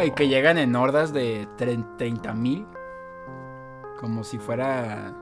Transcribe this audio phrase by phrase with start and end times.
[0.00, 2.66] Y que llegan en hordas de 30 mil.
[4.00, 5.12] Como si fuera.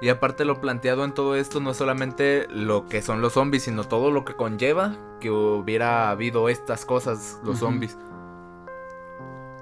[0.00, 3.64] Y aparte lo planteado en todo esto no es solamente lo que son los zombies,
[3.64, 7.98] sino todo lo que conlleva que hubiera habido estas cosas, los zombies.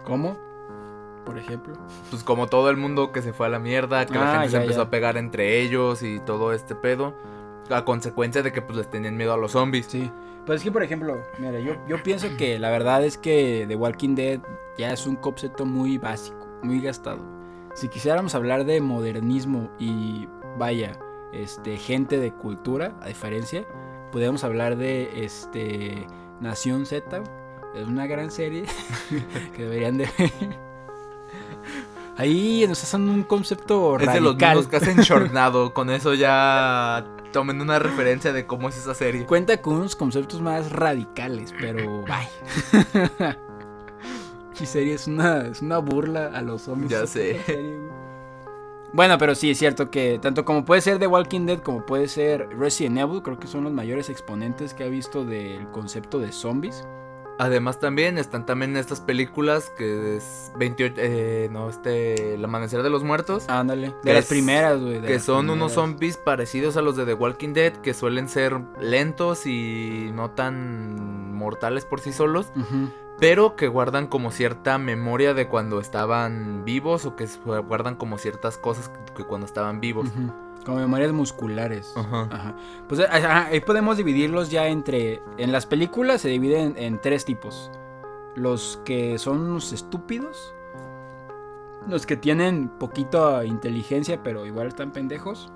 [0.04, 0.38] ¿Cómo?
[1.26, 1.74] Por ejemplo.
[2.10, 4.50] Pues como todo el mundo que se fue a la mierda, que la Ah, gente
[4.50, 4.86] se empezó ya.
[4.86, 7.14] a pegar entre ellos y todo este pedo.
[7.68, 9.86] A consecuencia de que pues les tenían miedo a los zombies.
[9.86, 10.08] Sí.
[10.46, 13.76] Pues es que, por ejemplo, mira, yo, yo pienso que la verdad es que The
[13.76, 14.40] Walking Dead
[14.76, 17.20] ya es un concepto muy básico, muy gastado.
[17.74, 20.28] Si quisiéramos hablar de modernismo y
[20.58, 20.98] vaya,
[21.32, 23.64] este, gente de cultura, a diferencia,
[24.12, 26.06] podríamos hablar de este
[26.40, 27.22] Nación Z.
[27.74, 28.64] Es una gran serie
[29.56, 30.30] que deberían de ver.
[32.16, 34.56] Ahí nos hacen un concepto Es de los radical.
[34.58, 35.74] mismos que hacen Shornado.
[35.74, 37.04] Con eso ya
[37.34, 39.26] tomen una referencia de cómo es esa serie.
[39.26, 43.36] Cuenta con unos conceptos más radicales, pero bye.
[44.60, 46.92] Y serie es una, es una burla a los zombies.
[46.92, 47.40] Ya sé.
[48.92, 52.06] Bueno, pero sí es cierto que tanto como puede ser The Walking Dead como puede
[52.06, 56.30] ser Resident Evil, creo que son los mayores exponentes que ha visto del concepto de
[56.30, 56.86] zombies.
[57.38, 62.90] Además también están también estas películas que es 28, eh, no, este, El Amanecer de
[62.90, 63.48] los Muertos.
[63.48, 63.92] Ándale.
[64.04, 65.00] De las es- primeras, güey.
[65.02, 69.46] Que son unos zombies parecidos a los de The Walking Dead, que suelen ser lentos
[69.46, 72.52] y no tan mortales por sí solos,
[73.18, 77.26] pero que guardan como cierta memoria de cuando estaban vivos o que
[77.66, 80.08] guardan como ciertas cosas que, cuando estaban vivos.
[80.64, 81.92] Como memorias musculares.
[81.96, 82.28] Ajá.
[82.30, 82.56] Ajá.
[82.88, 85.22] Pues ajá, ahí podemos dividirlos ya entre.
[85.36, 87.70] En las películas se dividen en tres tipos:
[88.34, 90.54] los que son unos estúpidos,
[91.88, 95.52] los que tienen poquita inteligencia, pero igual están pendejos,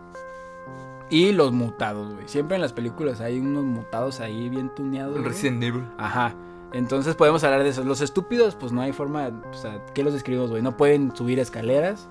[1.10, 2.28] y los mutados, güey.
[2.28, 5.16] Siempre en las películas hay unos mutados ahí bien tuneados.
[5.16, 5.24] El.
[5.24, 5.84] Resident Evil.
[5.96, 6.34] Ajá.
[6.74, 7.86] Entonces podemos hablar de esos.
[7.86, 9.30] Los estúpidos, pues no hay forma.
[9.50, 10.60] O sea, ¿qué los describimos, güey?
[10.62, 12.10] No pueden subir escaleras.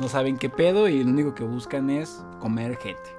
[0.00, 0.88] No saben qué pedo.
[0.88, 3.16] Y lo único que buscan es comer gente.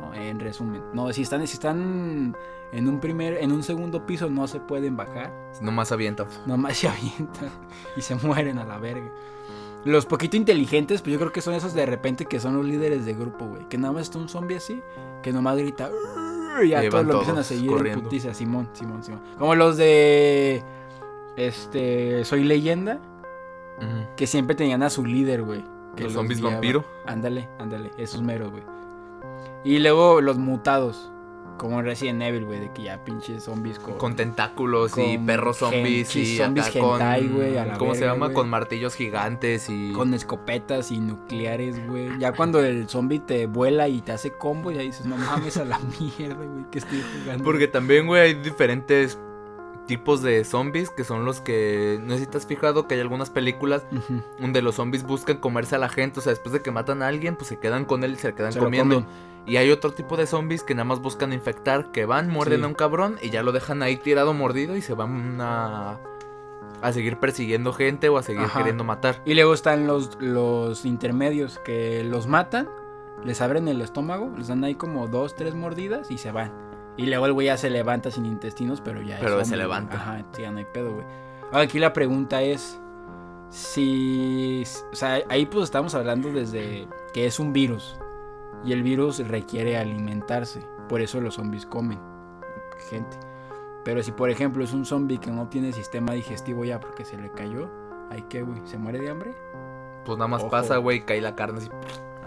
[0.00, 0.14] ¿no?
[0.14, 0.82] En resumen.
[0.92, 2.36] No, si están, si están
[2.72, 5.32] en un primer, en un segundo piso, no se pueden bajar.
[5.60, 6.26] Nomás avientan.
[6.46, 7.50] Nomás se avientan.
[7.96, 9.10] Y se mueren a la verga.
[9.84, 13.04] Los poquito inteligentes, pues yo creo que son esos de repente que son los líderes
[13.04, 13.68] de grupo, güey.
[13.68, 14.80] Que nada más está un zombie así.
[15.22, 15.90] Que nomás grita.
[16.62, 18.02] Y ya todos lo empiezan a seguir en corriendo.
[18.04, 18.32] putiza.
[18.32, 19.22] Simón, Simón, Simón.
[19.38, 20.62] Como los de.
[21.36, 22.24] Este.
[22.24, 23.00] Soy leyenda.
[24.16, 25.64] Que siempre tenían a su líder, güey.
[25.96, 26.54] Que Los zombies guiaba.
[26.54, 26.84] vampiro.
[27.06, 27.90] Ándale, ándale.
[27.98, 28.62] Esos meros, güey.
[29.64, 31.08] Y luego los mutados.
[31.58, 32.60] Como en Resident Evil, güey.
[32.60, 33.94] De que ya pinches zombies con.
[33.98, 37.94] Con tentáculos y con perros zombies y zombies acá con hentai, güey, a la ¿cómo
[37.94, 38.32] se llama?
[38.32, 42.18] Con martillos gigantes y Con escopetas y nucleares, güey.
[42.18, 45.64] Ya cuando el zombie te vuela y te hace combo, ya dices, no mames a
[45.64, 45.78] la
[46.18, 47.44] mierda, güey, que estoy jugando.
[47.44, 49.18] Porque también, güey, hay diferentes
[49.86, 51.98] tipos de zombies que son los que.
[52.02, 55.38] No sé si te has fijado que hay algunas películas Ujú, donde los zombies buscan
[55.38, 56.20] comerse a la gente.
[56.20, 58.28] O sea, después de que matan a alguien, pues se quedan con él y se
[58.28, 59.04] le quedan se comiendo.
[59.46, 62.64] Y hay otro tipo de zombies que nada más buscan infectar, que van, muerden Sí.
[62.64, 65.98] a un cabrón y ya lo dejan ahí tirado mordido y se van a.
[66.80, 68.58] a seguir persiguiendo gente o a seguir Ajá.
[68.60, 69.20] queriendo matar.
[69.24, 72.68] Y luego están los, los intermedios que los matan,
[73.24, 76.52] les abren el estómago, les dan ahí como dos, tres mordidas y se van.
[76.96, 79.56] Y luego el güey ya se levanta sin intestinos, pero ya es Pero se zombie,
[79.56, 79.60] güey.
[79.60, 79.94] levanta.
[79.96, 81.06] Ajá, ya no hay pedo, güey.
[81.46, 82.80] Ahora, Aquí la pregunta es
[83.48, 84.62] si...
[84.92, 87.96] O sea, ahí pues estamos hablando desde que es un virus.
[88.64, 90.60] Y el virus requiere alimentarse.
[90.88, 91.98] Por eso los zombies comen
[92.90, 93.16] gente.
[93.84, 97.16] Pero si por ejemplo es un zombie que no tiene sistema digestivo ya porque se
[97.16, 97.70] le cayó,
[98.10, 98.60] ¿hay qué, güey?
[98.64, 99.34] ¿Se muere de hambre?
[100.04, 100.50] Pues nada más Ojo.
[100.50, 101.68] pasa, güey, cae la carne así.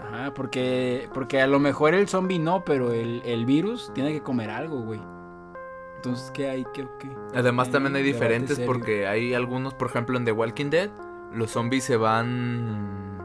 [0.06, 4.22] Ajá, porque, porque a lo mejor el zombie no, pero el, el virus tiene que
[4.22, 5.00] comer algo, güey.
[5.96, 6.64] Entonces, ¿qué hay?
[6.72, 7.10] ¿Qué qué?
[7.34, 10.90] Además también hay diferentes porque hay algunos, por ejemplo, en The Walking Dead,
[11.32, 13.18] los zombies se van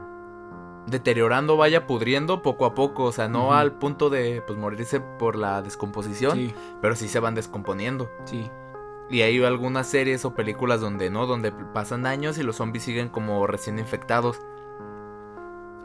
[0.88, 5.36] deteriorando, vaya, pudriendo poco a poco, o sea, no al punto de pues morirse por
[5.36, 8.10] la descomposición, Sí, pero sí se van descomponiendo.
[8.26, 8.50] sí.
[9.10, 13.10] Y hay algunas series o películas donde no, donde pasan años y los zombies siguen
[13.10, 14.40] como recién infectados.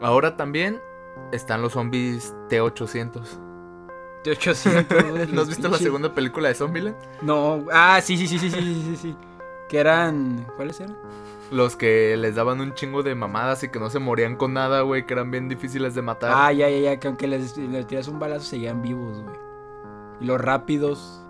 [0.01, 0.81] Ahora también
[1.31, 3.21] están los zombies T800.
[4.23, 5.29] T800.
[5.33, 6.95] ¿No has visto la segunda película de Zombieland?
[7.21, 7.65] No.
[7.71, 9.15] Ah, sí, sí, sí, sí, sí, sí, sí.
[9.69, 10.45] Que eran.
[10.55, 10.97] ¿Cuáles eran?
[11.51, 14.81] Los que les daban un chingo de mamadas y que no se morían con nada,
[14.81, 16.31] güey, que eran bien difíciles de matar.
[16.33, 17.53] Ah, ya, ya, ya, que aunque les,
[17.87, 19.35] tiras un balazo seguían vivos, güey.
[20.19, 21.23] Y los rápidos.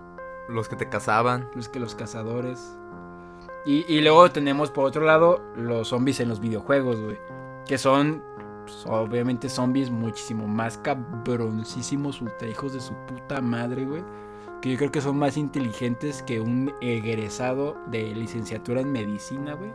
[0.49, 1.49] Los que te cazaban.
[1.55, 2.77] Los que los cazadores.
[3.65, 7.19] Y, y luego tenemos por otro lado los zombies en los videojuegos, güey.
[7.67, 8.23] Que son
[8.67, 14.03] pues, obviamente, zombies muchísimo más cabroncísimos, ultra hijos de su puta madre, güey.
[14.61, 19.71] que yo creo que son más inteligentes que un egresado de licenciatura en medicina, güey.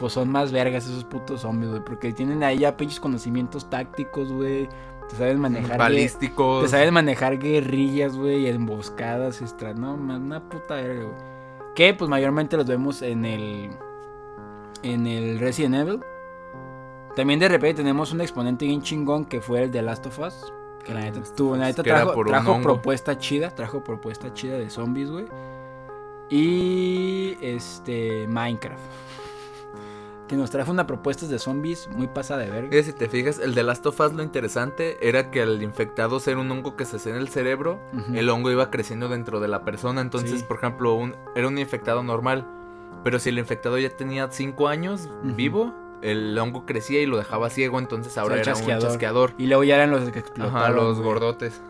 [0.00, 4.32] Pues son más vergas esos putos zombies, güey, porque tienen ahí ya pinches conocimientos tácticos,
[4.32, 4.68] güey.
[5.08, 5.78] Te saben manejar.
[5.78, 6.64] Balísticos.
[6.64, 9.72] Te saben manejar guerrillas, güey, emboscadas, extra.
[9.72, 11.16] No, man, una puta verga, güey.
[11.74, 13.70] Que pues mayormente los vemos en el.
[14.82, 16.00] En el Resident Evil.
[17.16, 20.52] También de repente tenemos un exponente bien chingón que fue el de Last of Us.
[20.84, 23.50] Que la neta, la trajo, trajo propuesta chida.
[23.50, 25.26] Trajo propuesta chida de zombies, güey.
[26.30, 28.26] Y este.
[28.28, 28.80] Minecraft.
[30.28, 32.76] Que nos trajo una propuesta de zombies muy pasada de verga.
[32.76, 36.18] Y si te fijas, el de Last of Us lo interesante era que al infectado
[36.18, 37.78] ser un hongo que se hacía en el cerebro,
[38.12, 40.00] el hongo iba creciendo dentro de la persona.
[40.00, 40.44] Entonces, Sí.
[40.46, 42.44] por ejemplo, un, era un infectado normal.
[43.04, 47.50] Pero si el infectado ya tenía 5 años vivo, el hongo crecía y lo dejaba
[47.50, 47.78] ciego.
[47.78, 48.82] Entonces ahora era chasqueador.
[48.84, 49.32] un chasqueador.
[49.38, 50.56] Y luego ya eran los que explotaron.
[50.56, 51.08] Ajá, los güey.
[51.08, 51.60] gordotes.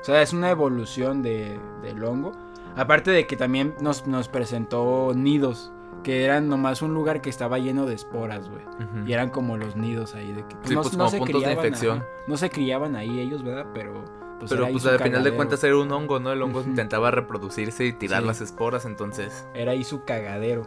[0.00, 2.32] O sea, es una evolución de, del hongo.
[2.76, 5.72] Aparte de que también nos, nos presentó nidos.
[6.02, 8.62] Que eran nomás un lugar que estaba lleno de esporas, güey.
[9.06, 10.32] Y eran como los nidos ahí.
[10.32, 11.98] De que, Sí, pues, como puntos de infección.
[11.98, 12.06] ajá.
[12.26, 13.66] no se criaban ahí ellos, ¿verdad?
[13.72, 14.04] Pero.
[14.40, 16.32] Pues, Pero pues al final de cuentas era un hongo, ¿no?
[16.32, 18.26] El hongo intentaba reproducirse y tirar Sí.
[18.26, 19.46] las esporas, entonces...
[19.54, 20.66] Era ahí su cagadero.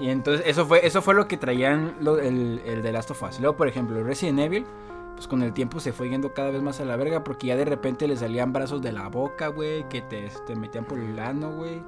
[0.00, 3.22] Y entonces, eso fue, eso fue lo que traían lo- el, el de Last of
[3.22, 3.38] Us.
[3.40, 4.66] Luego, por ejemplo, Resident Evil.
[5.14, 7.22] Pues con el tiempo se fue yendo cada vez más a la verga.
[7.22, 9.88] Porque ya de repente le salían brazos de la boca, güey.
[9.88, 11.82] Que te, te metían por el ano, güey.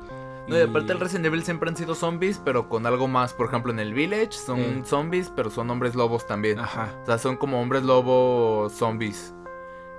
[0.47, 3.33] No, y aparte el Resident Evil siempre han sido zombies, pero con algo más.
[3.33, 4.83] Por ejemplo, en el Village son Eh.
[4.85, 6.61] zombies, pero son hombres lobos también.
[6.61, 6.95] Ajá.
[7.03, 9.35] O sea, son como hombres lobo zombies.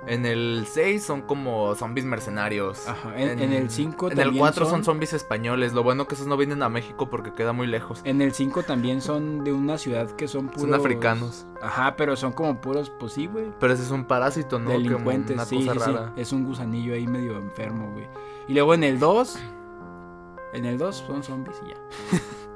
[0.06, 2.86] En el 6 son como zombies mercenarios.
[2.86, 4.70] Ajá, en- en el cinco En el también 4 son...
[4.74, 5.72] son- zombies españoles.
[5.72, 8.02] Lo bueno que esos no vienen a México porque queda muy lejos.
[8.04, 10.62] En el 5 también son de una ciudad que son puros.
[10.62, 11.46] Son africanos.
[11.60, 13.46] Ajá, pero son como puros, pues sí, güey.
[13.58, 14.70] Pero ese es un parásito, ¿no?
[14.70, 16.20] Delincuentes, una sí, cosa sí.
[16.20, 18.06] Es un gusanillo ahí medio enfermo, güey.
[18.48, 19.38] Y luego en el 2.
[20.52, 21.76] En el 2 son zombies y ya.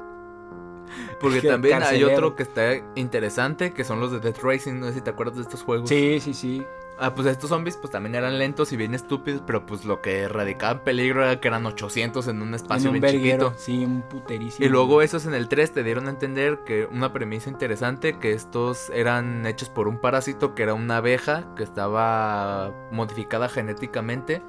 [1.20, 4.74] Porque Que también hay otro que está interesante, que son los de Death Racing.
[4.80, 5.88] No sé si te acuerdas de estos juegos.
[5.88, 6.64] Sí, sí, sí.
[7.02, 10.28] Ah, pues estos zombies pues también eran lentos y bien estúpidos, pero pues lo que
[10.28, 13.46] radicaba en peligro era que eran 800 en un espacio en un bien verguero.
[13.52, 13.58] chiquito.
[13.64, 14.66] Sí, un puterísimo.
[14.66, 18.32] Y luego esos en el 3 te dieron a entender que una premisa interesante, que
[18.32, 24.42] estos eran hechos por un parásito que era una abeja que estaba modificada genéticamente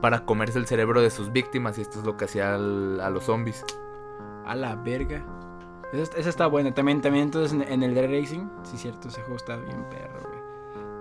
[0.00, 3.10] para comerse el cerebro de sus víctimas y esto es lo que hacía al- a
[3.10, 3.64] los zombies.
[4.46, 5.24] A la verga.
[5.92, 6.72] Esa, esa está buena.
[6.72, 8.48] También, también entonces en, en el Dead Racing.
[8.62, 10.37] Sí, cierto, ese juego está bien perro, güey.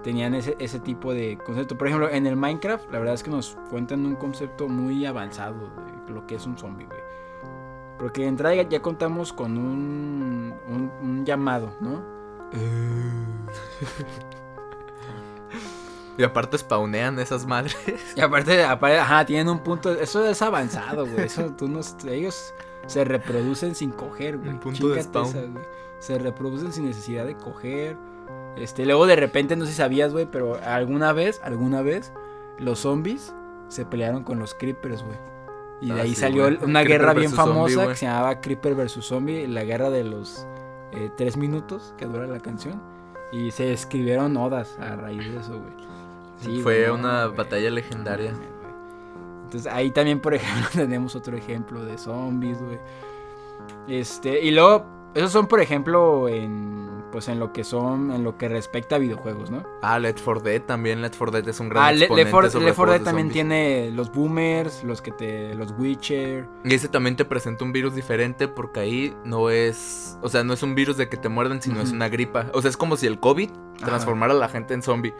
[0.07, 1.77] Tenían ese, ese tipo de concepto.
[1.77, 5.69] Por ejemplo, en el Minecraft, la verdad es que nos cuentan un concepto muy avanzado
[6.07, 7.01] de lo que es un zombie, güey.
[7.99, 12.01] Porque de entrada ya, ya contamos con un, un, un llamado, ¿no?
[16.17, 17.75] Y aparte spawnean esas madres.
[18.15, 19.91] Y aparte, aparte, ajá, tienen un punto.
[19.91, 21.25] Eso es avanzado, güey.
[21.25, 21.81] Eso tú no.
[22.09, 22.53] Ellos
[22.85, 24.51] se reproducen sin coger, güey.
[24.51, 25.51] Un punto de spawn.
[25.51, 25.65] güey.
[25.99, 27.97] Se reproducen sin necesidad de coger.
[28.59, 32.11] Este, luego de repente, no sé si sabías, güey, pero alguna vez, alguna vez,
[32.59, 33.33] los zombies
[33.67, 35.17] se pelearon con los creepers, güey.
[35.81, 38.41] Y de Ah, ahí sí, salió una Creeper guerra bien zombie, famosa que se llamaba
[38.41, 40.47] Creeper versus Zombie, la guerra de los
[40.91, 42.81] eh, tres minutos que dura la canción.
[43.31, 45.73] Y se escribieron odas a raíz de eso, güey.
[46.37, 48.33] Sí, Fue una batalla legendaria.
[49.43, 52.79] Entonces ahí también, por ejemplo, tenemos otro ejemplo de zombies, güey.
[53.87, 56.66] Este, y luego, esos son, por ejemplo, en
[57.17, 59.63] pues en lo que son, en lo que respecta a videojuegos, ¿no?
[59.81, 61.01] Ah, Left 4 Dead también.
[61.01, 63.05] Left 4 Dead es un gran Ah, exponente Left 4 sobre Left 4 Dead de
[63.05, 66.47] también tiene los boomers, los que te los Witcher.
[66.63, 70.53] Y ese también te presenta un virus diferente porque ahí no es, o sea, no
[70.53, 72.51] es un virus de que te muerden, sino es una gripa.
[72.53, 75.15] O sea, es como si el COVID transformara a la gente en zombie.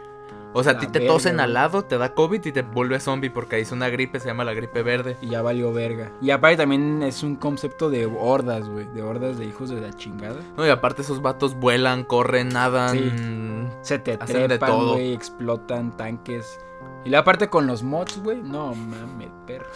[0.54, 2.98] O sea, a ti te verga, tosen al lado, te da COVID y te vuelve
[3.00, 5.16] zombie porque es una gripe, se llama la gripe verde.
[5.20, 6.10] Y ya valió verga.
[6.22, 8.86] Y aparte también es un concepto de hordas, güey.
[8.94, 10.40] De hordas de hijos de la chingada.
[10.56, 12.98] No, y aparte esos vatos vuelan, corren, nadan.
[12.98, 13.68] Sí.
[13.82, 14.92] Se te Hacen de trepan, todo.
[14.94, 16.58] güey, explotan tanques.
[17.04, 19.66] Y la parte con los mods, güey, no mames, perro.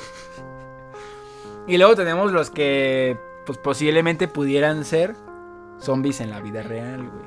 [1.66, 5.14] Y luego tenemos los que, pues posiblemente pudieran ser
[5.78, 7.24] zombies en la vida real, güey.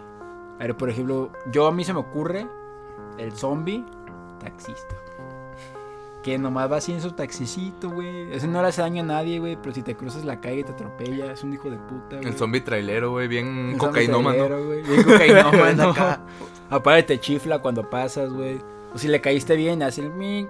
[0.55, 2.47] A ver, por ejemplo, yo a mí se me ocurre
[3.17, 3.83] el zombie
[4.39, 4.95] taxista.
[6.23, 8.31] Que nomás va así en su taxicito, güey.
[8.33, 9.57] Ese no le hace daño a nadie, güey.
[9.61, 12.27] Pero si te cruzas la calle y te atropella, es un hijo de puta, güey.
[12.27, 14.39] El zombie trailero, güey, bien El cocainómano.
[14.39, 14.81] zombie trailero, güey.
[14.83, 15.03] Bien
[15.43, 15.89] cocainómano.
[15.91, 16.21] Acá.
[16.71, 18.59] Aparte te chifla cuando pasas, güey.
[18.95, 20.49] O si le caíste bien, hace el mic.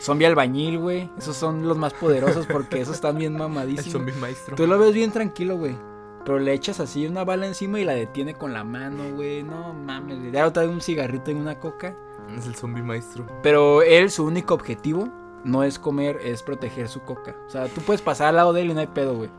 [0.00, 1.08] Zombie albañil, güey.
[1.18, 3.92] Esos son los más poderosos porque esos están bien El mamadísimos.
[3.92, 4.56] zombie maestro.
[4.56, 5.76] Tú lo ves bien tranquilo, güey.
[6.24, 9.42] Pero le echas así una bala encima y la detiene con la mano, güey.
[9.42, 10.32] No mames.
[10.32, 11.94] Ya trae un cigarrito y una coca.
[12.36, 13.26] Es el zombie maestro.
[13.42, 15.08] Pero él, su único objetivo
[15.44, 17.36] no es comer, es proteger su coca.
[17.46, 19.30] O sea, tú puedes pasar al lado de él y no hay pedo, güey.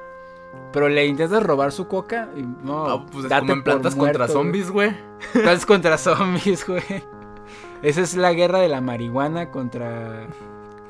[0.72, 2.86] Pero le intentas robar su coca y no.
[2.86, 4.96] Ah, pues es date como en plantas muerto, contra zombies, güey.
[5.34, 6.84] Plantas contra zombies, güey.
[7.82, 10.28] Esa es la guerra de la marihuana contra.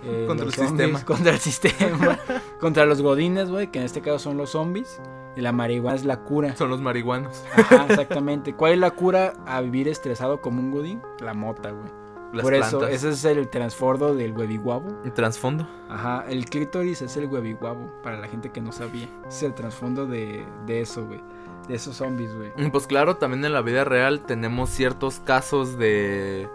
[0.06, 1.02] Eh, Contra el zombies, sistema.
[1.06, 2.20] Contra el sistema.
[2.60, 5.02] contra los godines, güey, que en este caso son los zombies.
[5.36, 6.56] Y la marihuana es la cura.
[6.56, 7.44] Son los marihuanos.
[7.56, 8.54] Ajá, exactamente.
[8.54, 11.02] ¿Cuál es la cura a vivir estresado como un godín?
[11.20, 12.06] La mota, güey.
[12.42, 15.02] Por eso, ese es el transfordo del hueviguabo.
[15.06, 15.68] ¿Y trasfondo?
[15.90, 19.08] Ajá, el clítoris es el hueviguabo, para la gente que no sabía.
[19.28, 21.22] Es el trasfondo de, de eso, güey.
[21.68, 22.52] De esos zombies, güey.
[22.72, 26.50] Pues claro, también en la vida real tenemos ciertos casos de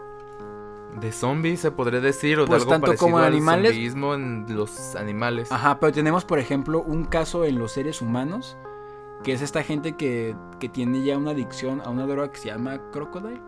[0.99, 3.73] de zombies, se podría decir, o Pues de algo tanto parecido como al animales.
[3.73, 5.51] zombismo en los animales.
[5.53, 8.57] Ajá, pero tenemos, por ejemplo, un caso en los seres humanos,
[9.23, 12.49] que es esta gente que, que tiene ya una adicción a una droga que se
[12.49, 13.41] llama crocodile.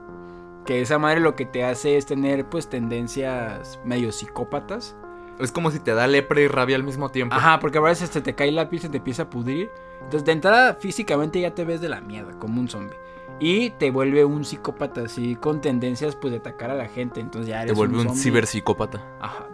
[0.64, 4.96] Que esa madre lo que te hace es tener, pues, tendencias medio psicópatas.
[5.40, 7.34] Es como si te da lepra y rabia al mismo tiempo.
[7.34, 9.70] Ajá, porque a veces se te cae la piel, se te empieza a pudrir.
[9.96, 12.96] Entonces, de entrada, físicamente ya te ves de la mierda, como un zombie.
[13.44, 17.18] Y te vuelve un psicópata así, con tendencias, pues, de atacar a la gente.
[17.18, 18.22] Entonces ya eres te vuelve un, zombie.
[18.22, 19.04] ciberpsicópata.
[19.20, 19.48] Ajá.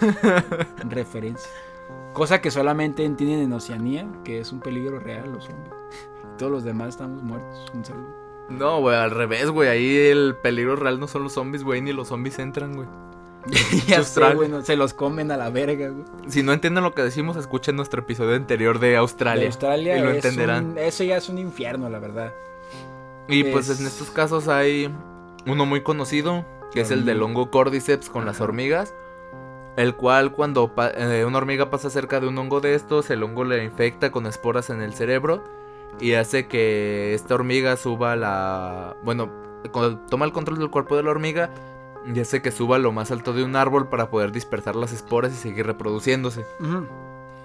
[0.88, 1.48] Referencia.
[2.12, 5.72] Cosa que solamente entienden en Oceanía, que es un peligro real los zombies.
[6.38, 7.64] Todos los demás estamos muertos.
[7.72, 8.08] Un saludo.
[8.48, 9.68] No, güey, al revés, güey.
[9.68, 12.88] Ahí el peligro real no son los zombies, güey, ni los zombies entran, güey.
[13.88, 14.20] ya sé,
[14.62, 16.04] se los comen a la verga, güey.
[16.28, 19.42] Si no entienden lo que decimos, escuchen nuestro episodio anterior de Australia.
[19.42, 20.72] De Australia y lo es entenderán.
[20.72, 22.32] un- eso ya es un infierno, la verdad.
[23.28, 24.92] Y pues Es- en estos casos hay
[25.46, 28.94] uno muy conocido, que es el del hongo cordyceps con las hormigas,
[29.76, 33.44] el cual cuando eh, una hormiga pasa cerca de un hongo de estos, el hongo
[33.44, 35.42] le infecta con esporas en el cerebro
[36.00, 38.96] y hace que esta hormiga suba la...
[39.02, 39.30] Bueno,
[39.70, 41.50] cuando toma el control del cuerpo de la hormiga
[42.12, 44.92] y hace que suba a lo más alto de un árbol para poder dispersar las
[44.92, 46.44] esporas y seguir reproduciéndose.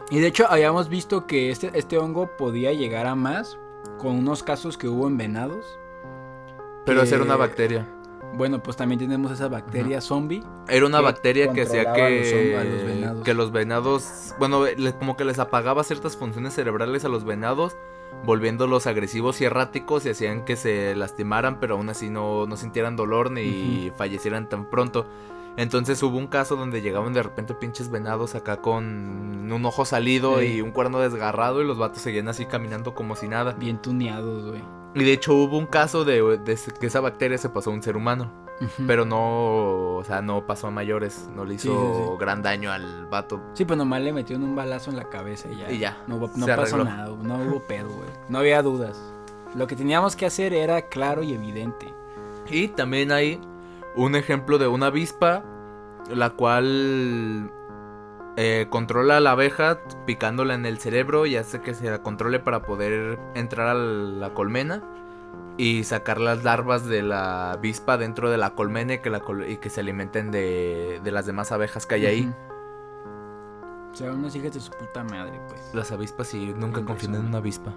[0.09, 3.57] Y de hecho, habíamos visto que este, este hongo podía llegar a más
[3.97, 5.79] con unos casos que hubo en venados.
[6.85, 7.87] Pero Que- esa era una bacteria.
[8.33, 10.43] Bueno, pues también tenemos esa bacteria zombie.
[10.67, 13.23] Era una que bacteria que hacía que los a los venados.
[13.23, 17.75] que los venados, bueno, le- como que les apagaba ciertas funciones cerebrales a los venados,
[18.25, 22.95] volviéndolos agresivos y erráticos y hacían que se lastimaran, pero aún así no, no sintieran
[22.95, 25.07] dolor ni fallecieran tan pronto.
[25.57, 30.41] Entonces hubo un caso donde llegaban de repente pinches venados acá con un ojo salido
[30.43, 33.53] y un cuerno desgarrado y los vatos seguían así caminando como si nada.
[33.53, 34.63] Bien tuneados, güey.
[34.93, 37.81] Y de hecho hubo un caso de, de que esa bacteria se pasó a un
[37.83, 38.31] ser humano.
[38.87, 42.17] Pero no, o sea, no pasó a mayores, no le hizo Sí, sí, sí.
[42.19, 43.39] gran daño al vato.
[43.53, 45.71] Sí, pues nomás le metieron un balazo en la cabeza y ya.
[45.71, 48.09] Y ya, No, no pasó nada, no hubo pedo, güey.
[48.29, 48.99] No había dudas.
[49.53, 51.93] Lo que teníamos que hacer era claro y evidente.
[52.49, 53.39] Y también hay
[53.97, 55.43] un ejemplo de una avispa,
[56.09, 57.51] la cual
[58.37, 62.39] eh, controla a la abeja picándola en el cerebro y hace que se la controle
[62.39, 64.83] para poder entrar a la colmena
[65.57, 69.49] y sacar las larvas de la avispa dentro de la colmena y que, la col-
[69.49, 72.33] y que se alimenten de, de las demás abejas que hay ahí.
[73.91, 75.71] O sea, unas hijas de su puta madre, pues.
[75.73, 77.73] Las avispas sí, nunca En confíen en una avispa.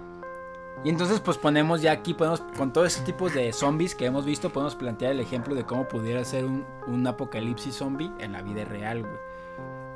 [0.83, 4.25] Y entonces, pues ponemos ya aquí, podemos, con todos esos tipos de zombies que hemos
[4.25, 8.41] visto, podemos plantear el ejemplo de cómo pudiera ser un, un apocalipsis zombie en la
[8.41, 9.31] vida real, güey.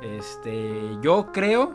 [0.00, 1.74] Este, yo creo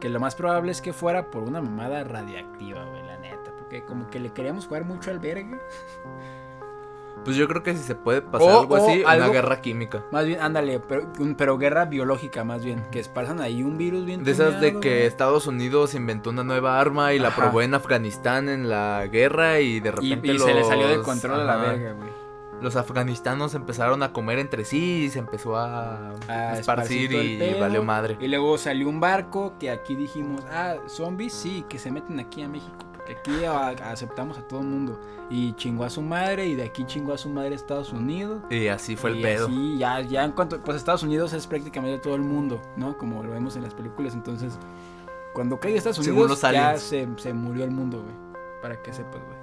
[0.00, 3.54] que lo más probable es que fuera por una mamada radiactiva, güey, la neta.
[3.56, 5.58] Porque como que le queríamos jugar mucho al verga.
[7.24, 10.02] Pues yo creo que si se puede pasar O- algo así, algo- una guerra química.
[10.10, 12.82] Más bien, ándale, pero, pero guerra biológica más bien.
[12.90, 15.02] Que esparzan ahí un virus bien De esas de que güey.
[15.06, 17.42] Estados Unidos inventó una nueva arma y la Ajá.
[17.42, 20.96] probó en Afganistán en la guerra y de Y, repente y se le salió de
[20.96, 22.10] los- control a la verga, güey.
[22.60, 27.60] Los afganistanos empezaron a comer entre sí y se empezó a, A esparcir y pedo.
[27.60, 28.16] valió madre.
[28.20, 32.40] Y luego salió un barco que aquí dijimos, ah, zombies, sí, que se meten aquí
[32.42, 32.76] a México.
[33.04, 35.00] Porque aquí a- aceptamos a todo el mundo.
[35.30, 38.42] Y chingó a su madre y de aquí chingó a su madre Estados Unidos.
[38.50, 39.46] Y así fue el pedo.
[39.46, 42.96] así, ya, ya en cuanto, pues Estados Unidos es prácticamente todo el mundo, ¿no?
[42.98, 44.14] Como lo vemos en las películas.
[44.14, 44.58] Entonces,
[45.34, 48.14] cuando caiga Estados Unidos, ya se, se murió el mundo, güey.
[48.60, 49.42] Para que sepas, güey.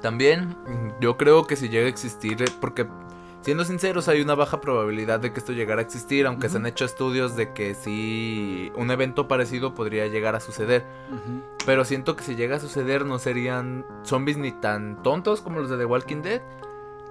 [0.00, 0.56] También
[1.00, 2.86] yo creo que si llega a existir, porque
[3.40, 6.66] siendo sinceros hay una baja probabilidad de que esto llegara a existir, aunque se han
[6.66, 10.84] hecho estudios de que sí un evento parecido podría llegar a suceder.
[11.64, 15.70] Pero siento que si llega a suceder no serían zombies ni tan tontos como los
[15.70, 16.42] de The Walking Dead,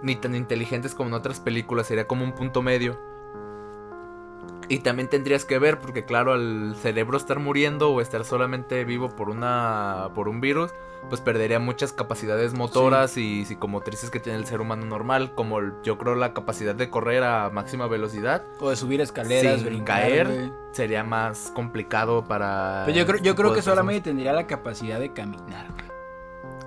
[0.01, 3.10] ni tan inteligentes como en otras películas, sería como un punto medio.
[4.71, 9.09] Y también tendrías que ver, porque claro, al cerebro estar muriendo o estar solamente vivo
[9.09, 10.11] por una.
[10.15, 10.71] por un virus,
[11.09, 15.73] pues perdería muchas capacidades motoras y psicomotrices que tiene el ser humano normal, como el-
[15.83, 18.43] yo creo la capacidad de correr a máxima velocidad.
[18.61, 20.51] O de subir escaleras, Sin brincar, caer.
[20.71, 22.83] Sería más complicado para.
[22.85, 25.67] Pero yo creo, yo este creo que solamente tendría la capacidad de caminar.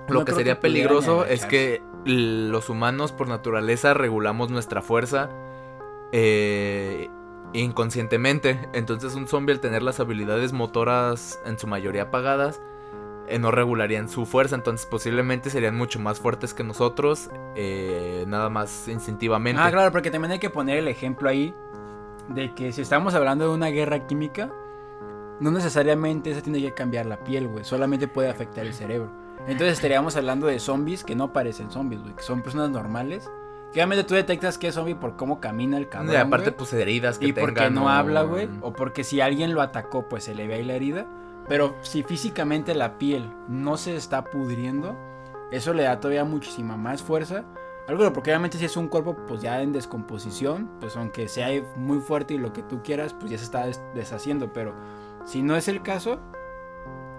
[0.07, 5.29] Lo no que sería que peligroso es que los humanos por naturaleza regulamos nuestra fuerza
[6.11, 7.09] eh,
[7.61, 8.69] inconscientemente.
[8.73, 12.61] Entonces un zombie al tener las habilidades motoras en su mayoría apagadas,
[13.27, 14.55] eh, no regularían su fuerza.
[14.55, 19.61] Entonces posiblemente serían mucho más fuertes que nosotros, eh, nada más instintivamente.
[19.61, 21.53] Ah, claro, porque también hay que poner el ejemplo ahí
[22.29, 24.51] de que si estamos hablando de una guerra química,
[25.39, 27.63] no necesariamente esa tiene que cambiar la piel, güey.
[27.63, 29.11] Solamente puede afectar el cerebro.
[29.47, 32.01] Entonces estaríamos hablando de zombies que no parecen zombies.
[32.15, 33.29] Que son personas normales.
[33.75, 36.57] Que obviamente tú detectas que es zombie por cómo camina el cabrón, y aparte, güey.
[36.57, 38.47] pues heridas que Y porque no o- habla, güey.
[38.61, 41.05] O porque si alguien lo atacó, pues se le ve ahí la herida.
[41.49, 44.95] Pero si físicamente la piel no se está pudriendo,
[45.51, 47.43] eso le da todavía muchísima más fuerza.
[47.87, 51.99] Algo porque obviamente si es un cuerpo pues ya en descomposición, pues aunque sea muy
[51.99, 54.53] fuerte y lo que tú quieras, pues ya se está des- deshaciendo.
[54.53, 54.73] Pero
[55.25, 56.19] si no es el caso,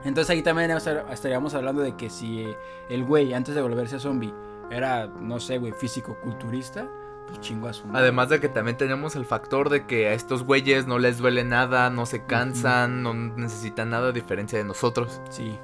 [0.05, 2.47] entonces ahí también estar- estaríamos hablando de que si
[2.89, 4.33] el güey antes de volverse zombie
[4.70, 6.88] era, no sé, güey, físico-culturista,
[7.26, 8.00] pues chingo a su madre.
[8.00, 11.44] Además de que también tenemos el factor de que a estos güeyes no les duele
[11.44, 15.20] nada, no se cansan, no necesitan nada a diferencia de nosotros.
[15.30, 15.58] Sí.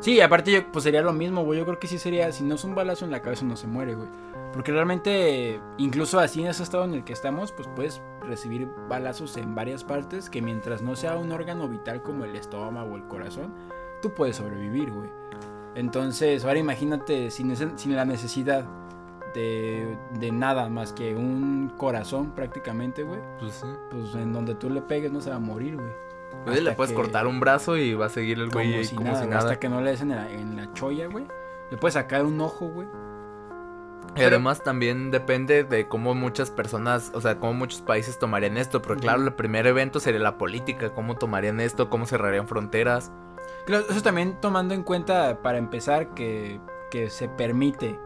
[0.00, 1.58] Sí, aparte yo, pues sería lo mismo, güey.
[1.58, 3.66] Yo creo que sí sería, si no es un balazo en la cabeza no se
[3.66, 4.08] muere, güey.
[4.52, 9.36] Porque realmente, incluso así en ese estado en el que estamos, pues puedes recibir balazos
[9.36, 13.06] en varias partes que mientras no sea un órgano vital como el estómago o el
[13.08, 13.52] corazón,
[14.00, 15.10] tú puedes sobrevivir, güey.
[15.74, 18.64] Entonces, ahora imagínate sin, ese- sin la necesidad
[19.34, 23.20] de, de nada más que un corazón prácticamente, güey.
[23.38, 23.66] Pues sí.
[23.90, 25.90] Pues en donde tú le pegues no se va a morir, güey.
[26.46, 28.94] Oye, le puedes que- cortar un brazo y va a seguir el güey como si
[28.96, 29.38] como nada, si nada.
[29.40, 31.26] Hasta que no le des en la, en la cholla, güey.
[31.70, 32.88] Le puedes sacar un ojo, güey.
[34.16, 38.80] Y además también depende de cómo muchas personas, o sea, cómo muchos países tomarían esto.
[38.82, 43.12] Pero claro, el primer evento sería la política, cómo tomarían esto, cómo cerrarían fronteras.
[43.68, 46.60] Eso también tomando en cuenta, para empezar, que,
[46.90, 47.98] que se permite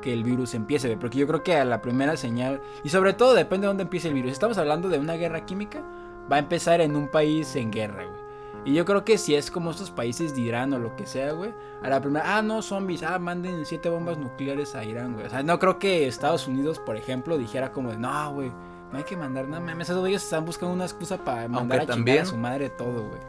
[0.00, 3.34] que el virus empiece, porque yo creo que a la primera señal, y sobre todo
[3.34, 5.82] depende de dónde empiece el virus, estamos hablando de una guerra química,
[6.30, 8.22] va a empezar en un país en guerra, güey.
[8.64, 11.32] Y yo creo que si es como estos países de Irán o lo que sea,
[11.32, 15.26] güey, a la primera, ah, no, zombies, ah, manden siete bombas nucleares a Irán, güey.
[15.26, 18.52] O sea, no creo que Estados Unidos, por ejemplo, dijera como, de, no, güey,
[18.92, 21.86] no hay que mandar nada, mames, esos güeyes están buscando una excusa para mandar a
[21.86, 23.20] también- a su madre todo, güey.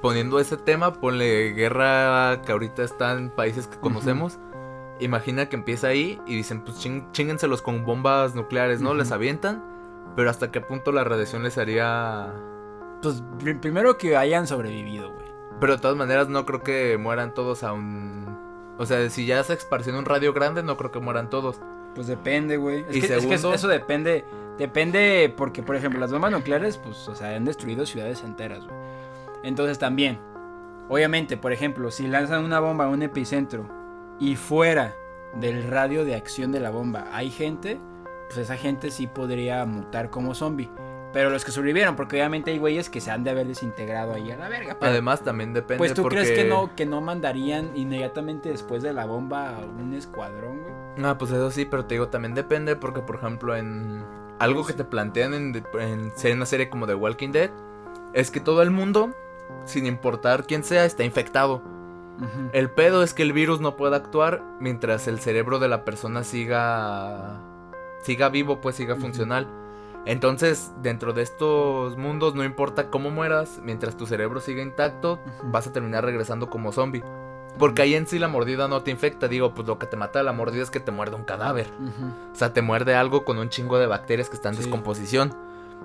[0.00, 4.38] Poniendo ese tema, ponle guerra que ahorita está en países que conocemos.
[5.00, 8.90] Imagina que empieza ahí y dicen, pues ching- chínguenselos con bombas nucleares, ¿no?
[8.90, 8.98] Ujú.
[8.98, 9.64] Les avientan.
[10.16, 12.32] Pero hasta qué punto la radiación les haría...
[13.02, 15.26] Pues pr- primero que hayan sobrevivido, güey.
[15.60, 18.74] Pero de todas maneras no creo que mueran todos a un...
[18.78, 21.60] O sea, si ya se esparció en un radio grande, no creo que mueran todos.
[21.94, 22.84] Pues depende, güey.
[22.90, 24.24] Es, es que eso depende.
[24.58, 28.76] Depende porque, por ejemplo, las bombas nucleares, pues, o sea, han destruido ciudades enteras, güey.
[29.44, 30.18] Entonces también,
[30.88, 33.68] obviamente, por ejemplo, si lanzan una bomba a un epicentro
[34.18, 34.96] y fuera
[35.40, 37.78] del radio de acción de la bomba hay gente,
[38.26, 40.70] pues esa gente sí podría mutar como zombie.
[41.12, 44.30] Pero los que sobrevivieron, porque obviamente hay güeyes que se han de haber desintegrado ahí
[44.30, 44.76] a la verga.
[44.78, 46.18] pero- Además también depende pues tú porque...
[46.18, 50.74] crees que no, que no mandarían inmediatamente después de la bomba a un escuadrón, güey.
[51.06, 54.04] Ah, pues eso sí, pero te digo, también depende porque, por ejemplo, en
[54.38, 57.50] algo que te plantean en, en ser una serie como The Walking Dead,
[58.12, 59.14] es que todo el mundo,
[59.64, 61.62] sin importar quién sea, está infectado.
[62.52, 66.24] El pedo es que el virus no puede actuar mientras el cerebro de la persona
[66.24, 67.40] siga
[68.02, 69.46] siga vivo, pues siga funcional.
[70.06, 75.66] Entonces, dentro de estos mundos no importa cómo mueras, mientras tu cerebro siga intacto, vas
[75.66, 77.04] a terminar regresando como zombie.
[77.58, 80.20] Porque ahí en sí la mordida no te infecta, digo, pues lo que te mata
[80.20, 81.66] de la mordida es que te muerde un cadáver.
[82.32, 84.62] O sea, te muerde algo con un chingo de bacterias que están en Sí.
[84.64, 85.34] descomposición.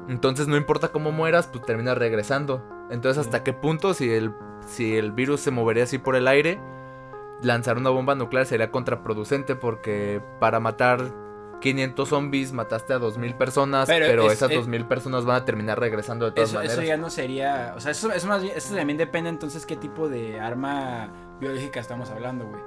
[0.08, 2.64] Entonces no importa cómo mueras, pues terminas regresando.
[2.92, 3.28] Entonces, Sí.
[3.30, 4.34] ¿hasta qué punto si el,
[4.68, 6.60] si el virus se movería así por el aire,
[7.42, 9.56] lanzar una bomba nuclear sería contraproducente?
[9.56, 11.02] Porque para matar
[11.64, 15.46] 500 zombies mataste a 2000 personas, Pero pero, es- esas es- 2000 personas van a
[15.46, 16.78] terminar regresando de todas Eso, maneras.
[16.78, 17.74] eso ya no sería.
[17.76, 18.54] O sea, eso, eso más bien.
[18.56, 22.62] Eso también depende entonces qué tipo de arma biológica estamos hablando, güey.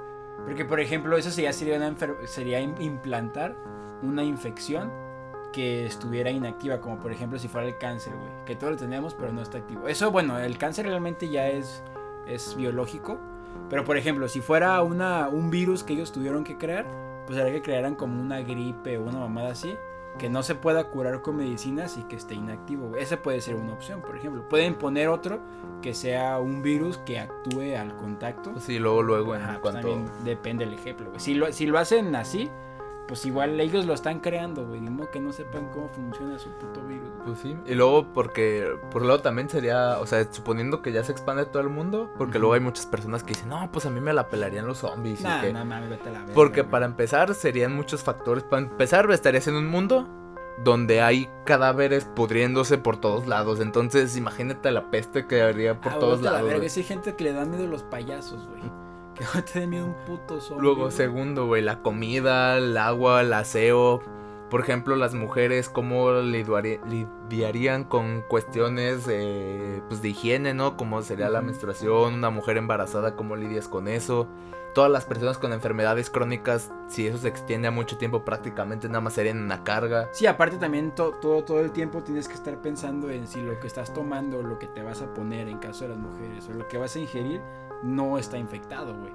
[0.45, 3.55] Porque, por ejemplo, eso sería, sería, una sería im- implantar
[4.01, 4.91] una infección
[5.53, 8.45] que estuviera inactiva, como por ejemplo si fuera el cáncer, güey.
[8.45, 9.87] Que todos lo tenemos, pero no está activo.
[9.87, 11.83] Eso, bueno, el cáncer realmente ya es,
[12.27, 13.19] es biológico.
[13.69, 16.85] Pero, por ejemplo, si fuera una, un virus que ellos tuvieron que crear,
[17.27, 19.75] pues haría que crearan como una gripe o una mamada así.
[20.17, 22.95] que no se pueda curar con medicinas y que esté inactivo.
[22.95, 24.49] Esa puede ser una opción, por ejemplo.
[24.49, 25.39] Pueden poner otro
[25.83, 28.51] que sea un virus que actúe al contacto.
[28.53, 29.89] Pues sí, luego, luego, en Ajá, pues cuanto...
[29.91, 31.11] también depende el ejemplo.
[31.17, 32.49] Si lo, si lo hacen así,
[33.07, 34.81] pues igual ellos lo están creando, güey.
[34.81, 37.09] Ni modo que no sepan cómo funciona su puto virus.
[37.09, 37.25] güey.
[37.25, 41.03] Pues sí, y luego porque por un lado también sería, o sea, suponiendo que ya
[41.03, 43.89] se expande todo el mundo, porque luego hay muchas personas que dicen, no, pues a
[43.89, 45.21] mí me la pelarían los zombies.
[45.21, 46.33] y Nah, que- no mames, vete a la verga.
[46.33, 46.71] Porque güey.
[46.71, 48.43] para empezar serían muchos factores.
[48.43, 50.07] Para empezar estarías en un mundo
[50.63, 53.59] donde hay cadáveres pudriéndose por todos lados.
[53.59, 56.49] Entonces imagínate la peste que habría por Ah, todos vete a la lados.
[56.49, 56.65] verga.
[56.67, 56.77] güey.
[56.77, 58.63] Hay gente que le da miedo a los payasos, güey.
[59.17, 60.61] Que no te dé miedo un puto zombie.
[60.63, 60.91] Luego, güey.
[60.91, 64.01] segundo, güey, la comida, el agua, el aseo.
[64.49, 70.77] Por ejemplo, las mujeres, cómo lidiarían con cuestiones eh, pues, de higiene, ¿no?
[70.77, 74.27] Como sería la menstruación, una mujer embarazada, cómo lidias con eso.
[74.73, 79.01] Todas las personas con enfermedades crónicas, si eso se extiende a mucho tiempo, prácticamente nada
[79.01, 80.07] más serían una carga.
[80.11, 83.59] Sí, aparte también to- todo, todo el tiempo tienes que estar pensando en si lo
[83.59, 86.53] que estás tomando, lo que te vas a poner en caso de las mujeres, o
[86.53, 87.41] lo que vas a ingerir,
[87.83, 89.13] no está infectado, güey.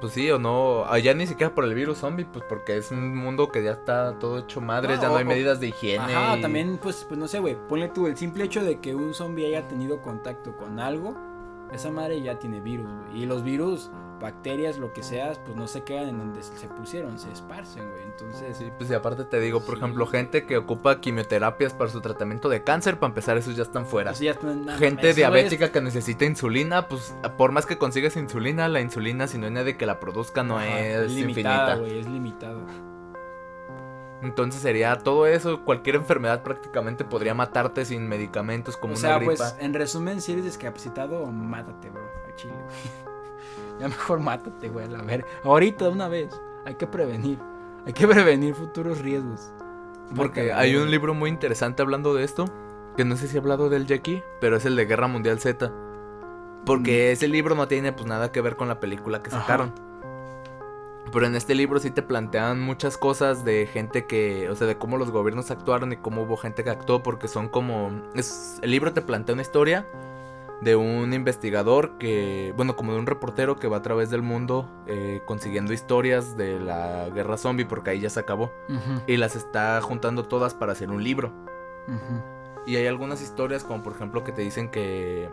[0.00, 3.16] Pues sí o no, allá ni siquiera por el virus zombie, pues porque es un
[3.16, 6.04] mundo que ya está todo hecho madres, No, ya no hay o- medidas de higiene.
[6.14, 7.56] Ajá, y- también, pues, pues no sé, güey.
[7.66, 11.16] Ponle tú el simple hecho de que un zombie haya tenido contacto con algo,
[11.72, 13.22] esa madre ya tiene virus, güey.
[13.22, 17.18] Y los virus, bacterias, lo que seas, pues no se quedan en donde se pusieron,
[17.18, 18.02] se esparcen, güey.
[18.04, 19.82] Entonces, Sí, pues y aparte te digo, por Sí.
[19.82, 23.84] ejemplo, gente que ocupa quimioterapias para su tratamiento de cáncer, para empezar, esos ya están
[23.86, 24.12] fuera.
[24.12, 28.68] pues ya están- no, Gente diabética que necesita insulina, pues por más que consigas insulina,
[28.68, 31.76] la insulina si no hay nadie que la produzca no Ajá, es limitada, infinita.
[31.76, 32.60] güey, es limitado.
[34.22, 39.18] Entonces sería todo eso, cualquier enfermedad prácticamente podría matarte sin medicamentos como o una sea,
[39.18, 39.34] gripa.
[39.36, 43.06] pues, en resumen, si eres discapacitado, mátate, bro, al chile, güey.
[43.80, 45.26] Ya mejor mátate, güey, a ver.
[45.44, 46.30] Ahorita, de una vez.
[46.64, 47.38] Hay que prevenir.
[47.84, 49.52] Hay que prevenir futuros riesgos.
[50.14, 52.46] Porque hay un libro muy interesante hablando de esto,
[52.96, 55.70] que no sé si he hablado del Jackie, pero es el de Guerra Mundial Z.
[56.64, 59.70] Porque ese libro no tiene pues nada que ver con la película que Ajá.
[61.12, 64.76] Pero en este libro sí te plantean muchas cosas de gente que, o sea, de
[64.76, 67.90] cómo los gobiernos actuaron y cómo hubo gente que actuó, porque son como...
[68.14, 69.86] Es, el libro te plantea una historia
[70.60, 74.68] de un investigador que, bueno, como de un reportero que va a través del mundo
[74.86, 78.52] eh, consiguiendo historias de la guerra zombie, porque ahí ya se acabó,
[79.06, 81.32] y las está juntando todas para hacer un libro.
[82.66, 85.28] Y hay algunas historias, como por ejemplo que te dicen que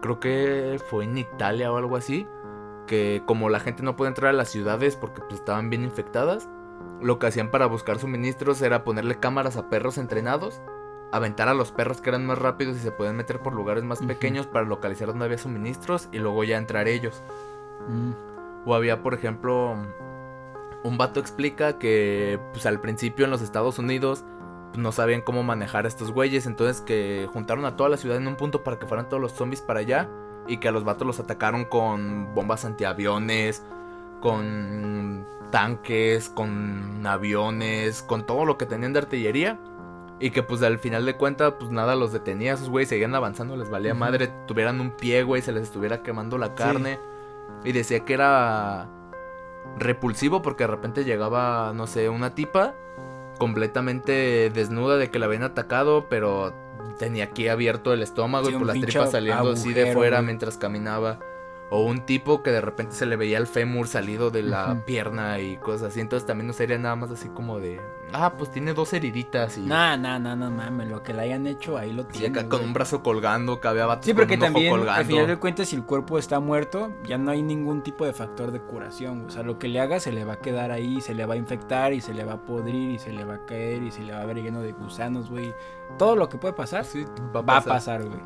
[0.00, 2.26] creo que fue en Italia o algo así,
[2.88, 6.48] que como la gente no puede entrar a las ciudades porque pues, estaban bien infectadas,
[7.00, 10.60] lo que hacían para buscar suministros era ponerle cámaras a perros entrenados,
[11.12, 14.00] aventar a los perros que eran más rápidos y se podían meter por lugares más
[14.00, 17.22] pequeños para localizar donde había suministros y luego ya entrar ellos.
[17.88, 18.12] Mm.
[18.66, 19.76] O había, por ejemplo,
[20.82, 24.24] un vato explica que pues al principio en los Estados Unidos
[24.70, 28.16] pues, no sabían cómo manejar a estos güeyes, entonces que juntaron a toda la ciudad
[28.16, 30.08] en un punto para que fueran todos los zombies para allá
[30.48, 33.62] y que a los vatos los atacaron con bombas antiaviones,
[34.20, 39.60] con tanques, con aviones, con todo lo que tenían de artillería.
[40.20, 43.56] Y que pues al final de cuentas pues nada los detenía, esos güeyes seguían avanzando,
[43.56, 46.98] les valía madre, tuvieran un pie, güey, se les estuviera quemando la carne.
[47.64, 48.88] Y decía que era
[49.78, 52.74] repulsivo porque de repente llegaba, no sé, una tipa
[53.38, 56.52] completamente desnuda de que la habían atacado, pero
[56.98, 60.26] tenía aquí abierto el estómago Sí, y pues las tripas saliendo así de fuera güey.
[60.26, 61.18] mientras caminaba.
[61.70, 65.38] O un tipo que de repente se le veía el fémur salido de la pierna
[65.38, 66.00] y cosas así.
[66.00, 67.78] Entonces también no sería nada más así como de,
[68.14, 71.46] ah, pues tiene dos heriditas y, Nah, nah, nah, no mames, lo que le hayan
[71.46, 72.38] hecho ahí lo tiene.
[72.38, 75.84] acá con un brazo colgando, vatos Sí, porque también al final de cuentas si el
[75.84, 79.26] cuerpo está muerto, ya no hay ningún tipo de factor de curación.
[79.26, 81.34] O sea, lo que le haga se le va a quedar ahí, se le va
[81.34, 83.90] a infectar y se le va a podrir y se le va a caer y
[83.90, 85.52] se le va a ver lleno de gusanos, güey.
[85.98, 87.04] Todo lo que puede pasar Sí,
[87.34, 88.20] va a pasar, güey.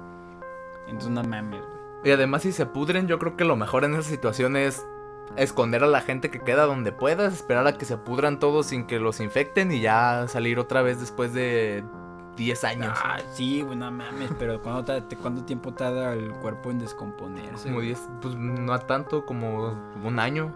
[0.87, 1.82] Entonces no mames, güey.
[2.05, 4.87] Y además si se pudren, yo creo que lo mejor en esa situación es
[5.37, 8.87] esconder a la gente que queda donde puedas, esperar a que se pudran todos sin
[8.87, 11.85] que los infecten y ya salir otra vez después de
[12.37, 12.99] 10 años.
[13.03, 17.65] Ah, sí, güey, no mames, pero ¿cuánto, ¿cuánto tiempo tarda el cuerpo en descomponerse?
[17.65, 17.89] Como güey?
[17.89, 20.53] 10, pues no tanto como un año.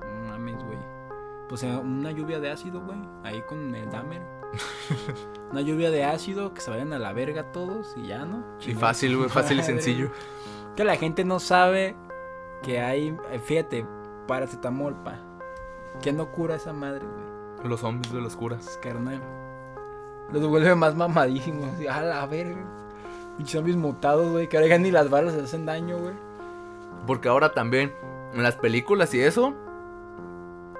[0.00, 0.78] No mames, güey.
[1.48, 2.98] Pues eh, una lluvia de ácido, güey.
[3.22, 4.35] Ahí con el Dahmer.
[5.50, 8.44] Una lluvia de ácido, que se vayan a la verga todos y ya, ¿no?
[8.66, 10.10] Y fácil, güey, fácil y sencillo.
[10.74, 11.96] Que la gente no sabe
[12.62, 13.86] que hay, eh, fíjate,
[14.26, 15.18] paracetamol, pa.
[16.02, 17.68] Que no cura esa madre, güey.
[17.68, 18.78] Los zombies de los curas.
[18.82, 19.20] Carnal.
[20.32, 21.70] Los vuelve más mamadísimos.
[21.88, 22.64] A la verga.
[23.36, 24.48] Pinches zombies mutados, güey.
[24.48, 26.14] Que ahora ya ni las balas les hacen daño, güey.
[27.06, 27.94] Porque ahora también
[28.34, 29.54] en las películas y eso,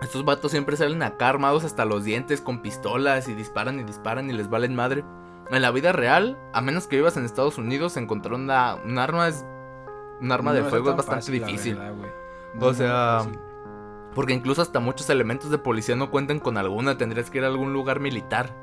[0.02, 4.30] Estos vatos siempre salen acá armados hasta los dientes con pistolas y disparan y disparan
[4.30, 5.04] y les valen madre.
[5.50, 9.28] En la vida real, a menos que vivas en Estados Unidos, encontrar una, un arma
[9.28, 9.44] es.
[10.20, 11.76] Un arma de fuego es tan bastante fácil, difícil.
[11.76, 11.94] verdad.
[12.60, 13.20] O sea.
[14.14, 17.48] Porque incluso hasta muchos elementos de policía no cuentan con alguna, tendrías que ir a
[17.48, 18.56] algún lugar militar.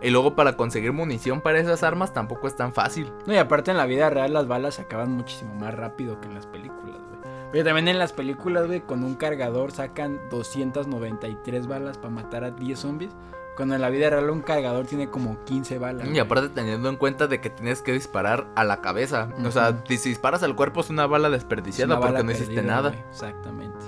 [0.00, 3.12] Y luego para conseguir munición para esas armas tampoco es tan fácil.
[3.26, 6.28] No, y aparte en la vida real las balas se acaban muchísimo más rápido que
[6.28, 7.35] en las películas, güey.
[7.52, 12.50] Pero también en las películas, güey, con un cargador sacan 293 balas para matar a
[12.50, 13.12] 10 zombies.
[13.56, 16.06] Cuando en la vida real un cargador tiene como 15 balas.
[16.08, 19.30] Y aparte teniendo en cuenta de que tienes que disparar a la cabeza.
[19.46, 22.32] O sea, si disparas al cuerpo es una bala Es desperdiciada una porque bala no
[22.32, 22.88] hiciste perdida, nada.
[22.90, 23.78] güey, Exactamente.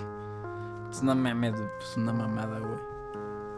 [0.91, 2.79] Es una, mame- es una mamada, güey.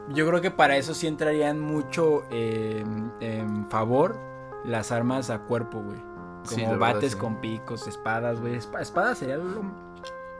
[0.09, 2.85] Yo creo que para eso sí entrarían mucho eh,
[3.21, 4.17] en favor
[4.65, 5.99] las armas a cuerpo, güey.
[6.43, 7.19] Sí, Como verdad, bates sí.
[7.19, 8.57] con picos, espadas, güey.
[8.57, 9.63] Espa- espada sería lo-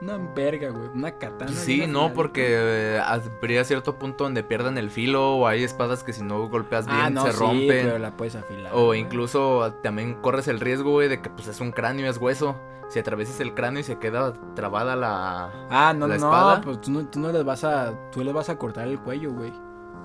[0.01, 0.87] una verga, güey.
[0.93, 1.51] Una katana.
[1.51, 2.13] Sí, no, finalita.
[2.15, 6.47] porque eh, habría cierto punto donde pierdan el filo o hay espadas que si no
[6.49, 7.67] golpeas bien Ah, no, se sí, rompen.
[7.67, 8.71] pero la puedes afilar.
[8.73, 8.99] O güey.
[8.99, 12.55] incluso también corres el riesgo, güey, de que pues es un cráneo, es hueso.
[12.89, 15.49] Si atraviesas el cráneo y se queda trabada la...
[15.69, 16.61] Ah, no, la no, espada.
[16.61, 17.93] pues tú no, tú no les vas a.
[18.11, 19.53] Tú les vas a cortar el cuello, güey.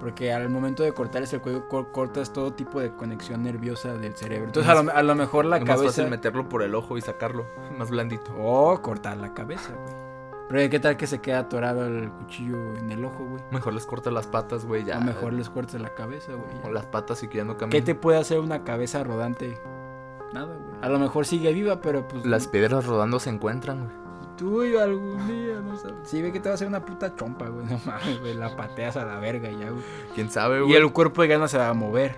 [0.00, 4.14] Porque al momento de cortarles el cuello, cor- cortas todo tipo de conexión nerviosa del
[4.14, 4.46] cerebro.
[4.46, 5.92] Entonces, a lo, a lo mejor la es más cabeza.
[5.92, 7.46] fácil meterlo por el ojo y sacarlo,
[7.78, 8.32] más blandito.
[8.38, 10.06] O cortar la cabeza, güey.
[10.48, 13.42] Pero ¿qué tal que se queda atorado el cuchillo en el ojo, güey?
[13.50, 14.94] Mejor les cortas las patas, güey, ya.
[15.00, 16.48] Lo mejor les cortas la cabeza, güey.
[16.62, 19.58] O las patas y que ya no ¿Qué te puede hacer una cabeza rodante?
[20.32, 20.78] Nada, güey.
[20.82, 22.24] A lo mejor sigue viva, pero pues.
[22.24, 24.05] Las piedras rodando se encuentran, güey.
[24.36, 25.96] Tú y algún día, no sabes.
[26.04, 27.66] Sí, ve que te va a hacer una puta chompa, güey.
[27.66, 28.34] No mames, güey.
[28.34, 29.82] La pateas a la verga y ya, güey.
[30.14, 30.74] ¿Quién sabe, Y güey?
[30.74, 32.16] el cuerpo ya no se va a mover.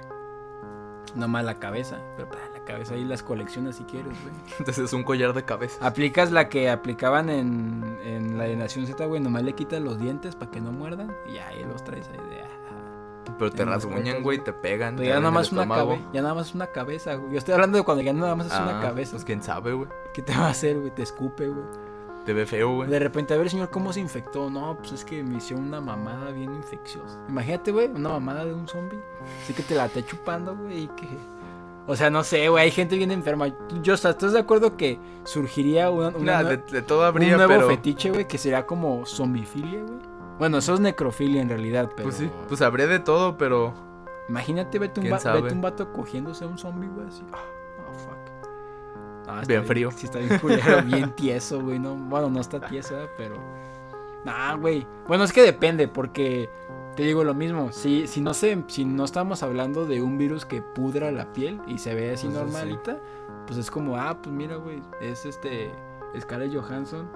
[1.15, 1.99] Nomás la cabeza.
[2.17, 4.35] Pero para la cabeza ahí las coleccionas si quieres, güey.
[4.59, 5.85] Entonces es un collar de cabeza.
[5.87, 9.21] Aplicas la que aplicaban en, en la de Nación Z, güey.
[9.21, 11.15] Nomás le quitas los dientes para que no muerdan.
[11.33, 12.43] Y ahí los traes ahí de.
[12.43, 13.35] ah.
[13.39, 14.97] Pero te rasguñan, güey, te pegan.
[14.97, 16.03] Pero te ya nada más una cabeza.
[16.13, 17.33] Ya nada más una cabeza, güey.
[17.33, 19.13] Yo estoy hablando de cuando ya nada más es una Ah, cabeza.
[19.13, 19.89] Pues quién sabe, güey.
[20.13, 20.91] ¿Qué te va a hacer, güey?
[20.95, 21.65] Te escupe, güey.
[22.29, 22.91] Te ve feo, güey.
[22.91, 24.51] De repente, a ver, señor, ¿cómo se infectó?
[24.51, 27.19] No, pues es que me hicieron una mamada bien infecciosa.
[27.27, 28.99] Imagínate, güey, una mamada de un zombie.
[29.43, 31.09] Así que te la esté chupando, güey, y que...
[31.87, 33.47] O sea, no sé, güey, hay gente bien enferma.
[33.81, 37.51] Yo, ¿estás de acuerdo que surgiría una, una Nah, de, de todo un habría, nuevo
[37.55, 37.67] pero...
[37.67, 39.99] fetiche, güey, que sería como zombifilia, güey?
[40.39, 42.11] Bueno, eso es necrofilia en realidad, pero...
[42.11, 43.73] Pues sí, pues habría de todo, pero...
[44.29, 47.23] Imagínate, vete un, ¿Quién va- vete un vato cogiéndose a un zombie, güey, así...
[47.33, 47.39] Ah,
[47.89, 48.19] oh, fuck.
[49.47, 49.91] Bien frío.
[49.91, 51.79] Sí, está bien culero, bien tieso, güey.
[51.79, 53.11] No, bueno, no está tieso, ¿verdad?
[53.17, 53.37] pero...
[54.25, 54.87] Nah, güey.
[55.07, 56.49] Bueno, es que depende, porque...
[56.97, 60.45] Te digo lo mismo, si, si no sé, si no estamos hablando de un virus
[60.45, 62.43] que pudra la piel y se ve así Pues sí.
[62.45, 62.99] normalita,
[63.47, 65.71] pues es como, ah, pues mira, güey, es este
[66.19, 67.09] Scarlett Johansson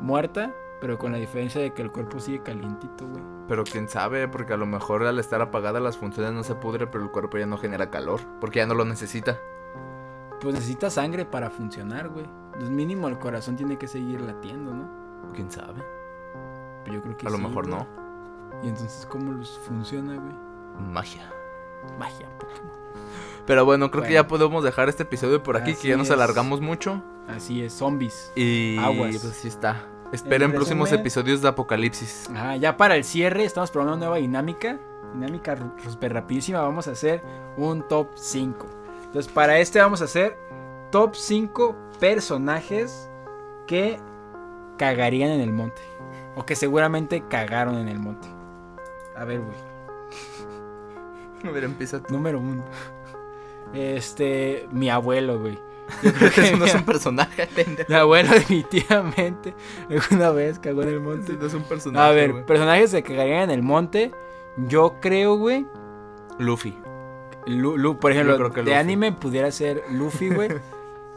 [0.00, 3.22] muerta, pero con la diferencia de que el cuerpo sigue calientito, güey.
[3.46, 6.86] Pero quién sabe, porque a lo mejor al estar apagada las funciones no se pudre,
[6.86, 9.38] pero el cuerpo ya no genera calor, porque ya no lo necesita.
[10.40, 12.26] Pues necesita sangre para funcionar, güey.
[12.52, 14.88] Pues mínimo el corazón tiene que seguir latiendo, ¿no?
[15.34, 15.82] ¿Quién sabe?
[16.84, 17.78] Pero yo creo que A lo sí, mejor güey.
[17.78, 17.86] no.
[18.62, 20.34] Y entonces, ¿cómo los funciona, güey?
[20.92, 21.30] Magia.
[21.98, 22.72] Magia, Pokémon.
[23.46, 26.08] Pero bueno, creo que ya podemos dejar este episodio por aquí, Así que ya nos
[26.08, 26.12] es.
[26.12, 27.02] alargamos mucho.
[27.28, 28.32] Así es, zombies.
[28.36, 29.18] Y Aguas.
[29.20, 29.84] pues sí está.
[30.12, 32.28] Esperen En próximos episodios de Apocalipsis.
[32.34, 34.78] Ajá, ya para el cierre estamos probando una nueva dinámica.
[35.14, 35.56] Dinámica
[35.88, 36.60] súper rapidísima.
[36.60, 37.22] Vamos a hacer
[37.56, 38.66] un top 5.
[39.10, 40.38] Entonces, para este vamos a hacer
[40.92, 43.10] top 5 personajes
[43.66, 43.98] que
[44.78, 45.82] cagarían en el monte.
[46.36, 48.28] O que seguramente cagaron en el monte.
[49.16, 49.56] A ver, güey.
[51.44, 52.14] A ver, empieza tú.
[52.14, 52.64] Número 1.
[53.74, 55.58] Este, mi abuelo, güey.
[56.36, 57.90] Eso no es un personaje, pendejo.
[57.90, 59.56] Mi abuelo definitivamente
[59.88, 61.32] alguna vez cagó en el monte.
[61.32, 62.06] No es un personaje.
[62.06, 64.12] A ver, personajes que cagarían en el monte.
[64.68, 65.66] Yo creo, güey.
[66.38, 66.79] Luffy.
[67.46, 70.48] Lu- Lu- por ejemplo, creo que de anime pudiera ser Luffy, güey.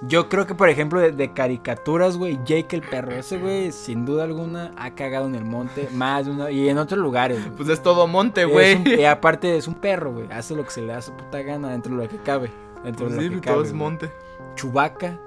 [0.06, 4.06] Yo creo que, por ejemplo, de, de caricaturas, güey, Jake el perro, ese güey, sin
[4.06, 7.40] duda alguna, ha cagado en el monte más de una y en otros lugares.
[7.42, 7.56] güey.
[7.56, 8.84] Pues es todo monte, güey.
[9.00, 10.30] y aparte es un perro, güey.
[10.30, 12.52] Hace lo que se le da su puta gana dentro de lo que cabe.
[12.84, 13.68] Dentro Pues de sí, lo que todo cabe.
[13.68, 14.12] es monte.
[14.56, 15.18] Chubaca.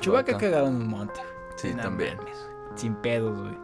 [0.00, 1.20] Chubaca ha cagado en un monte.
[1.56, 2.16] Sí, también.
[2.16, 2.48] mames.
[2.76, 3.58] Sin pedos, güey.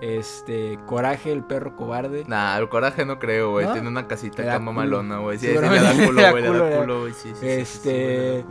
[0.00, 2.24] Este, Coraje, el perro cobarde.
[2.28, 3.66] Nah, el coraje no creo, güey.
[3.66, 3.72] ¿No?
[3.72, 5.38] Tiene una casita Le acá mamalona, güey.
[5.38, 6.42] Sí, sí, le Seguramente da culo, le güey.
[6.42, 7.12] Le da le da- culo, güey.
[7.14, 8.44] Sí, sí, sí, sí, sí, Este,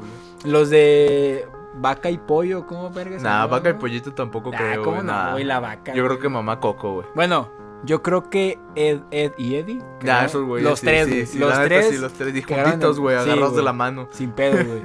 [0.44, 0.52] le.
[0.52, 3.18] Los de vaca y pollo, ¿cómo verga?
[3.18, 3.80] se Nah, llamaban, vaca y no?
[3.80, 5.08] pollito tampoco creo, ¿cómo güey.
[5.08, 5.32] no, nah.
[5.32, 5.44] güey?
[5.46, 5.94] La vaca.
[5.94, 7.08] Yo creo que mamá Coco, güey.
[7.16, 7.50] Bueno,
[7.84, 9.80] yo creo que Ed, Ed y Eddie.
[10.02, 10.64] Ya, cagaron- esos güey.
[10.64, 11.26] Los tres, sí, güey.
[11.28, 11.90] sí, los tres.
[11.90, 12.36] sí, los tres.
[12.36, 14.08] Y cagaron juntitos, güey, sí, agarrados de la mano.
[14.12, 14.82] Sin pedo, güey.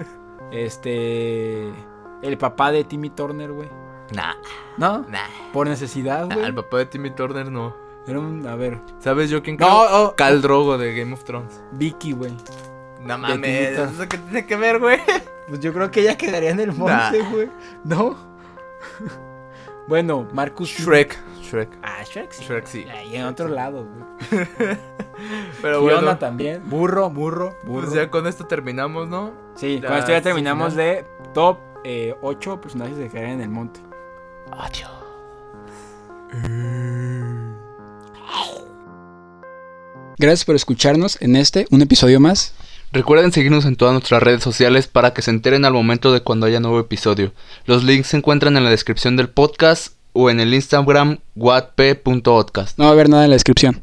[0.53, 1.73] Este.
[2.23, 3.69] El papá de Timmy Turner, güey.
[4.15, 4.35] Nah,
[4.77, 5.05] ¿No?
[5.09, 5.27] nah.
[5.53, 6.47] Por necesidad, nah, güey.
[6.47, 7.75] el papá de Timmy Turner no.
[8.07, 8.81] Era un, a ver.
[8.99, 10.03] ¿Sabes yo quién No, creo?
[10.07, 11.63] oh, Cal Drogo de Game of Thrones.
[11.73, 12.33] Vicky, güey.
[13.03, 13.79] No mames.
[13.79, 14.99] ¿eso qué tiene que ver, güey?
[15.49, 17.51] Pues yo creo que ella quedaría en el monte, güey.
[17.85, 18.17] ¿No?
[19.89, 20.71] bueno, Marcus.
[20.71, 21.19] Shrek.
[21.43, 21.69] Shrek.
[21.83, 22.45] Ah, Shrek sí.
[22.45, 22.87] Shrek sí.
[22.89, 24.47] Ahí en otro lado, güey.
[25.61, 26.63] Pero Fiona bueno, también.
[26.71, 27.83] Burro, burro, burro.
[27.87, 29.33] pues ya con esto terminamos, ¿no?
[29.57, 31.59] Sí, Ya, con esto ya sí, terminamos de top
[32.23, 33.81] 8 personajes que quedarían en el monte.
[34.59, 34.91] Adiós.
[40.19, 42.55] Gracias por escucharnos en este, un episodio más.
[42.93, 46.47] Recuerden seguirnos en todas nuestras redes sociales para que se enteren al momento de cuando
[46.47, 47.33] haya nuevo episodio.
[47.65, 52.79] Los links se encuentran en la descripción del podcast o en el Instagram wattp.podcast.
[52.79, 53.83] No va a haber nada en la descripción.